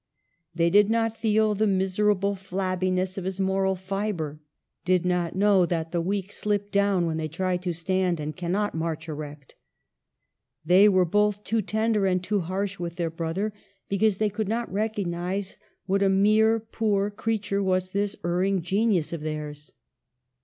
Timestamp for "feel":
1.15-1.53